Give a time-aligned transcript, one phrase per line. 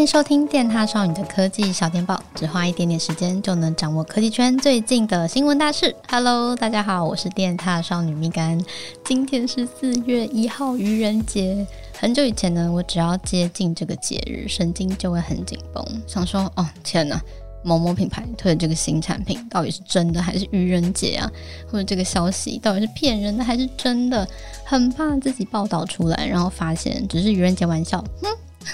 [0.00, 5.94] 欢迎收听电獭少女的科技小电报，只花一点点时间就能掌握科技圈最近的新闻大事。
[6.08, 8.64] Hello，大家好，我是电獭少女蜜柑。
[9.04, 11.66] 今天是四月一号，愚人节。
[11.98, 17.20] 很久以前呢，我只要接近这个节日，神经就会很紧绷，想说：哦，天哪，
[17.62, 21.30] 某某品牌推的这个新产品到底是真的还是愚人节啊？
[21.70, 24.26] 或者这个消息到底是骗人的还是真的？
[24.64, 28.02] 很怕自己报道出来，然后发现只是愚人节玩笑。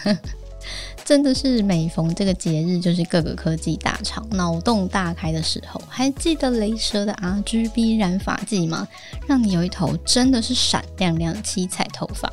[0.05, 0.17] 嗯。
[1.07, 5.81] 真的是每逢这个节日，就是各个科技大厂脑洞大开的时候。
[5.89, 8.89] 还记得雷蛇的 RGB 染发剂吗？
[9.25, 12.29] 让你有一头真的是闪亮亮七彩头发，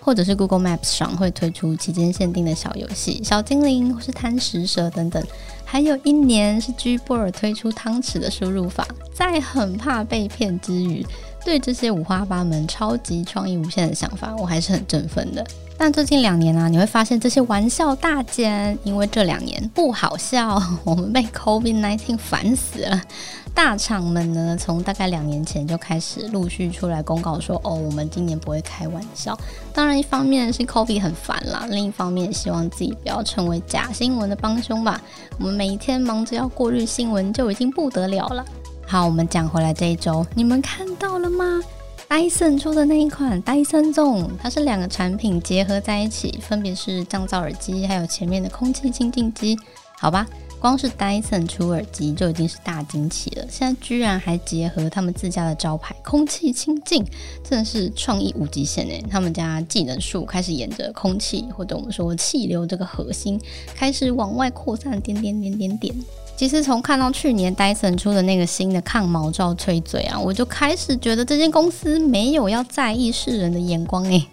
[0.00, 5.22] 或者是 Google Maps 上会推出期间限定的小游戏，小精灵或是贪食蛇等等。
[5.66, 11.06] 还有一年是 Gboard 推出汤匙的输入法，在很怕被骗之余，
[11.44, 15.46] 对这些五花八门、超级创意无限的想法，我还是很振奋的。
[15.78, 23.00] 但最近两年呢、啊，你会发现这些玩笑大减，因为这两年不好笑，我们被 COVID-19 烦死了。
[23.54, 29.38] 大厂们呢，从大概两年前就开始陆续出来公告说，哦，我们今年不会开玩笑。
[29.72, 35.00] 当然，一方面是 COVID 很烦啦，另一方面希望自己不要成为假新闻的帮凶吧。
[35.38, 38.44] 我们每一天忙着要过滤新闻，就已经不得了了。
[38.86, 41.60] 好，我们讲回来这一周，你们看到了吗？
[42.08, 49.58] 戴森出的那一款戴森纵它是两个产品结合在一起，分别是降噪耳机，还有前面的空气清净机。
[49.98, 50.26] 好吧，
[50.60, 57.04] 光是戴森出耳机就已经是大惊奇了，现在居然还结合他们自家的招牌空气清净，
[57.42, 59.02] 真的是创意无极限诶！
[59.10, 63.40] 他们家技能树开始沿着空气或者我们说气流这个核心
[63.74, 65.94] 开始往外扩散，点点点点点。
[66.36, 74.26] 其实从看到去年 Dyson 出的那个新的抗毛罩吹嘴啊，我就开始觉得这间公司没有要在意世人的眼光诶。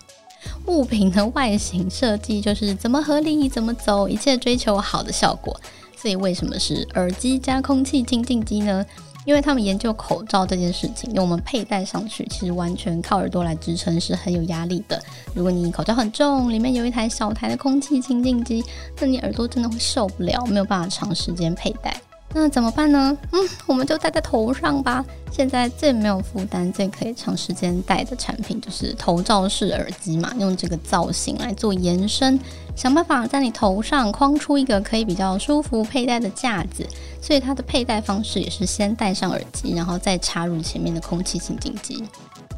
[0.66, 5.58] 物品的外形设计就是怎么合理怎么走，一切追求好的效果。
[5.96, 8.86] 所以为什么是耳机加空气清净机呢？
[9.26, 15.02] 因为他们研究口罩这件事情，因为我们佩戴上去，其实完全靠耳朵来支撑是很有压力的。
[15.34, 18.64] 如果你口罩很重，里面有一台小台的空气清净机，
[19.00, 21.96] 那你耳朵真的会受不了，没有办法长时间佩戴。
[22.36, 23.16] 那怎么办呢？
[23.32, 25.06] 嗯，我们就戴在头上吧。
[25.32, 32.40] 现在最没有负担、最可以长时间戴的产品就是头罩式耳机嘛，用这个造型来做延伸，
[32.76, 36.88] 想办法在你头上框出一个可以比较舒服佩戴的架子。
[37.22, 42.04] 所以它的佩戴方式也是先戴上耳机，然后再插入前面的空气清净机。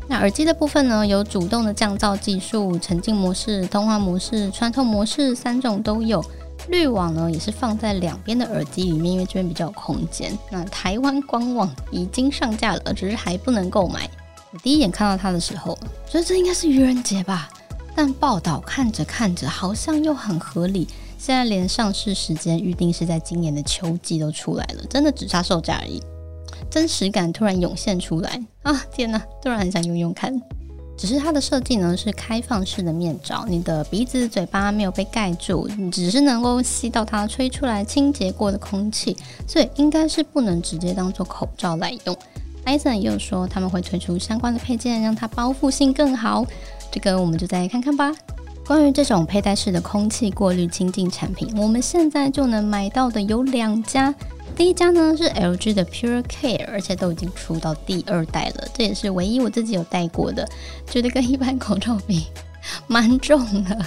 [0.07, 6.24] 那耳机的部分呢，有主动的降噪技术、沉浸模式、通话模式、穿透模式三种都有。
[6.70, 10.38] 滤网呢也是放在两边的耳机里面，因为这边比较有空间。
[10.50, 14.09] 那台湾官网已经上架了，只是还不能购买。
[14.52, 15.78] 我第一眼看到它的时候，
[16.08, 17.50] 觉得这应该是愚人节吧？
[17.96, 20.88] 但报道看着看着，好像又很合理。
[21.18, 26.02] 现在连上市时间预定是在今年的秋季都出来了，真的只差售价而已。
[26.70, 28.74] 真实感突然涌现出来啊！
[28.92, 30.34] 天哪，突然很想用用看。
[30.97, 39.16] 只是它的设计呢是开放式的面罩，你的鼻子、嘴巴没有被盖住，你只是能够吸到它吹出来清洁过的空气，
[39.47, 42.17] 所以应该是不能直接当做口罩来用。
[42.63, 46.45] 戴森也有说他们会推出相关的配件，让它包覆性更好，
[46.91, 48.12] 这个我们就再看看吧。
[48.66, 54.14] 关于这种佩戴式的空气过滤清净产品，我们现在就能买到的有两家。
[54.56, 60.50] 第一家呢是 LG 的 Pure Care，而且都已经出到第二代了，这也是唯一我自己有戴过的，
[60.90, 62.25] 觉得跟一般口罩比
[62.88, 63.86] 蛮重的，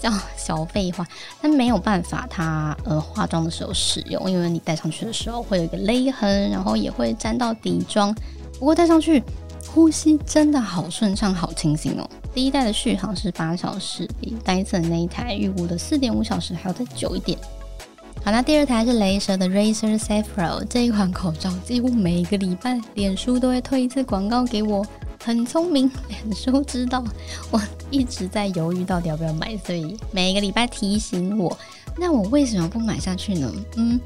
[0.00, 1.06] 叫小废话，
[1.40, 8.12] 但没有办法，它呃化妆的时候使用，因为你戴上去的时候会有一个勒痕，然后也会沾到底妆。
[8.58, 9.22] 不过戴上去
[9.68, 12.08] 呼吸真的好顺畅，好清新哦。
[12.36, 17.38] 第一代的续航是八小时，比戴森那一台预估的四点五小时还要再久一点。
[18.22, 24.86] 好，那第二台是雷蛇的 Razer Safe Pro 这一款口罩，几乎每个礼拜脸书都会推一次广告给我，
[25.24, 27.02] 很聪明， 脸书知道
[27.50, 27.58] 我
[27.90, 31.56] 一直在犹豫到底要不要买，所以每个礼拜提醒我。
[31.96, 33.50] 那我为什么不买下去呢？
[33.76, 33.98] 嗯，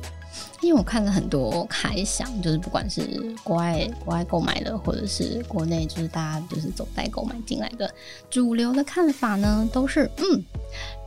[0.61, 3.03] 因为我看了很多开箱，就是不管是
[3.43, 7.93] 国外国外购买的，或者是国内就是大家就是走代购买进来的，
[8.29, 10.45] 主流的看法呢都是嗯。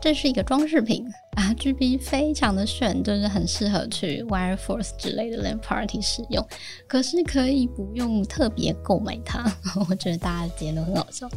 [0.02, 1.06] 这是一个装饰品
[1.38, 6.46] ，RGB 非常的炫，就是很适合去 Wire Force 之类的 LAN Party 使用。
[6.88, 9.50] 可是可以不用特别购买它，
[9.90, 11.30] 我觉得大家的结论很好笑。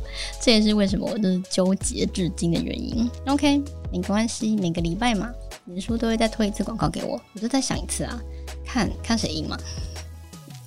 [0.42, 3.08] 这也是为什么我就是纠结至今的原因。
[3.28, 3.62] OK，
[3.92, 5.32] 没关系，每个礼拜嘛，
[5.66, 8.20] 脸书都会再推一次广告给我，我就再想一次啊，
[8.64, 9.56] 看看谁赢嘛。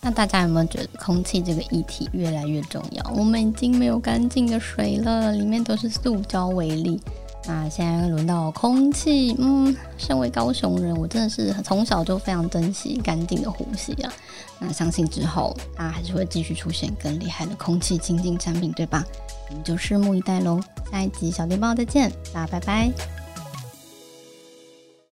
[0.02, 3.12] 那大家有没有觉得空气这个议题越来越重要？
[3.16, 7.02] 我们已经没有干净的水了，里面都是塑胶微粒。
[7.46, 14.14] 那现在轮到空气，嗯，身为高雄人，我真的是从小就非常珍惜干净的呼吸啊。
[14.60, 19.04] 那相信之后大家还是会继续出现更厉害的空气清净产品，对吧？
[19.50, 20.62] 我们就拭目以待喽。
[20.92, 23.19] 下一集小电报再见，大家拜拜。